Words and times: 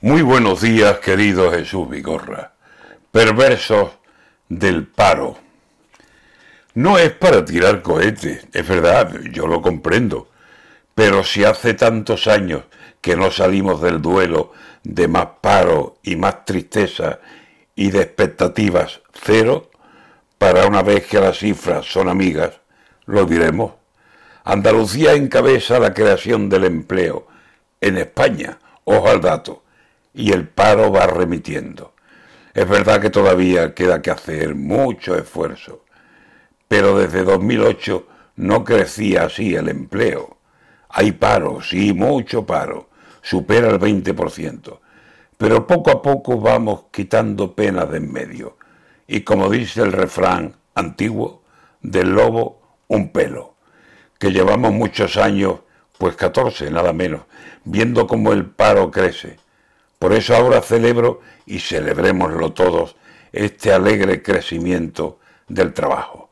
Muy 0.00 0.22
buenos 0.22 0.60
días, 0.60 1.00
querido 1.00 1.50
Jesús 1.50 1.90
Vigorra. 1.90 2.52
Perversos 3.10 3.98
del 4.48 4.86
paro. 4.86 5.36
No 6.74 6.98
es 6.98 7.10
para 7.10 7.44
tirar 7.44 7.82
cohetes, 7.82 8.46
es 8.52 8.68
verdad, 8.68 9.12
yo 9.32 9.48
lo 9.48 9.60
comprendo. 9.60 10.28
Pero 10.94 11.24
si 11.24 11.42
hace 11.42 11.74
tantos 11.74 12.28
años 12.28 12.62
que 13.00 13.16
no 13.16 13.32
salimos 13.32 13.82
del 13.82 14.00
duelo 14.00 14.52
de 14.84 15.08
más 15.08 15.26
paro 15.40 15.98
y 16.04 16.14
más 16.14 16.44
tristeza 16.44 17.18
y 17.74 17.90
de 17.90 18.02
expectativas 18.02 19.00
cero, 19.20 19.68
para 20.38 20.68
una 20.68 20.82
vez 20.84 21.06
que 21.06 21.18
las 21.18 21.38
cifras 21.38 21.84
son 21.86 22.08
amigas, 22.08 22.52
lo 23.06 23.24
diremos. 23.24 23.72
Andalucía 24.44 25.14
encabeza 25.14 25.80
la 25.80 25.92
creación 25.92 26.48
del 26.48 26.66
empleo 26.66 27.26
en 27.80 27.98
España, 27.98 28.60
ojo 28.84 29.08
al 29.08 29.20
dato, 29.20 29.64
y 30.14 30.32
el 30.32 30.48
paro 30.48 30.90
va 30.90 31.06
remitiendo. 31.06 31.94
Es 32.54 32.68
verdad 32.68 33.00
que 33.00 33.10
todavía 33.10 33.74
queda 33.74 34.02
que 34.02 34.10
hacer 34.10 34.54
mucho 34.54 35.16
esfuerzo, 35.16 35.84
pero 36.66 36.98
desde 36.98 37.24
2008 37.24 38.06
no 38.36 38.64
crecía 38.64 39.24
así 39.24 39.54
el 39.54 39.68
empleo. 39.68 40.38
Hay 40.88 41.12
paro, 41.12 41.60
sí, 41.60 41.92
mucho 41.92 42.46
paro, 42.46 42.88
supera 43.22 43.68
el 43.68 43.78
20%, 43.78 44.78
pero 45.36 45.66
poco 45.66 45.90
a 45.90 46.02
poco 46.02 46.40
vamos 46.40 46.84
quitando 46.90 47.54
penas 47.54 47.90
de 47.90 47.98
en 47.98 48.12
medio. 48.12 48.56
Y 49.06 49.20
como 49.20 49.50
dice 49.50 49.82
el 49.82 49.92
refrán 49.92 50.56
antiguo, 50.74 51.42
del 51.80 52.10
lobo 52.10 52.60
un 52.88 53.10
pelo, 53.10 53.54
que 54.18 54.32
llevamos 54.32 54.72
muchos 54.72 55.16
años, 55.16 55.60
pues 55.96 56.16
14 56.16 56.70
nada 56.70 56.92
menos, 56.92 57.22
viendo 57.64 58.06
cómo 58.06 58.32
el 58.32 58.46
paro 58.46 58.90
crece. 58.90 59.38
Por 59.98 60.12
eso 60.12 60.36
ahora 60.36 60.62
celebro 60.62 61.20
y 61.46 61.58
celebrémoslo 61.58 62.52
todos 62.52 62.96
este 63.32 63.72
alegre 63.72 64.22
crecimiento 64.22 65.18
del 65.48 65.72
trabajo. 65.72 66.30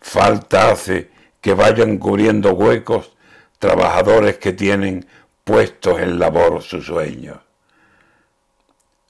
Falta 0.00 0.70
hace 0.70 1.10
que 1.40 1.54
vayan 1.54 1.98
cubriendo 1.98 2.52
huecos 2.52 3.16
trabajadores 3.58 4.38
que 4.38 4.52
tienen 4.52 5.06
puestos 5.44 6.00
en 6.00 6.18
labor 6.18 6.62
sus 6.62 6.86
sueños. 6.86 7.38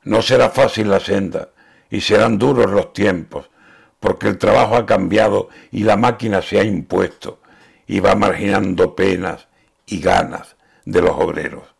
No 0.05 0.23
será 0.23 0.51
fácil 0.51 0.91
la 0.91 1.01
senda 1.01 1.48
y 1.91 2.01
serán 2.01 2.39
duros 2.39 2.70
los 2.70 2.92
tiempos, 2.92 3.51
porque 3.98 4.29
el 4.29 4.39
trabajo 4.39 4.77
ha 4.77 4.87
cambiado 4.87 5.48
y 5.73 5.83
la 5.83 5.97
máquina 5.97 6.42
se 6.42 6.61
ha 6.61 6.65
impuesto 6.65 7.41
y 7.87 8.01
va 8.01 8.15
marginando 8.15 8.95
penas 8.95 9.48
y 9.87 10.01
ganas 10.01 10.57
de 10.85 11.03
los 11.03 11.13
obreros. 11.13 11.76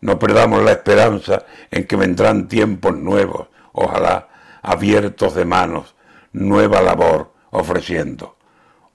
No 0.00 0.18
perdamos 0.18 0.62
la 0.62 0.72
esperanza 0.72 1.44
en 1.70 1.86
que 1.86 1.96
vendrán 1.96 2.48
tiempos 2.48 2.96
nuevos, 2.96 3.48
ojalá 3.72 4.28
abiertos 4.62 5.34
de 5.34 5.44
manos, 5.44 5.94
nueva 6.32 6.80
labor 6.82 7.32
ofreciendo. 7.50 8.36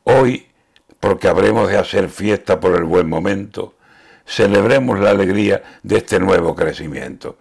Hoy, 0.03 0.47
porque 0.99 1.27
habremos 1.27 1.69
de 1.69 1.77
hacer 1.77 2.09
fiesta 2.09 2.59
por 2.59 2.75
el 2.75 2.83
buen 2.83 3.09
momento, 3.09 3.75
celebremos 4.25 4.99
la 4.99 5.09
alegría 5.09 5.63
de 5.83 5.97
este 5.97 6.19
nuevo 6.19 6.55
crecimiento 6.55 7.37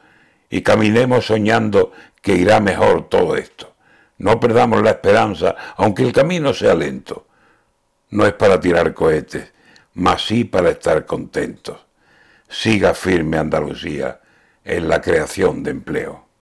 y 0.51 0.63
caminemos 0.63 1.27
soñando 1.27 1.93
que 2.21 2.35
irá 2.35 2.61
mejor 2.61 3.09
todo 3.09 3.37
esto. 3.37 3.75
No 4.19 4.39
perdamos 4.39 4.83
la 4.83 4.91
esperanza, 4.91 5.57
aunque 5.77 6.03
el 6.03 6.13
camino 6.13 6.53
sea 6.55 6.75
lento. 6.75 7.27
No 8.11 8.27
es 8.27 8.35
para 8.35 8.61
tirar 8.61 8.93
cohetes, 8.95 9.53
mas 9.95 10.23
sí 10.27 10.45
para 10.45 10.71
estar 10.71 11.07
contentos. 11.07 11.79
Siga 12.53 12.93
firme 12.93 13.39
Andalucía 13.39 14.21
en 14.63 14.87
la 14.87 15.01
creación 15.01 15.63
de 15.63 15.71
empleo. 15.71 16.29